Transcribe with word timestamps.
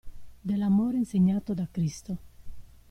Dell'amore 0.41 0.97
insegnato 0.97 1.53
da 1.53 1.67
Cristo. 1.69 2.17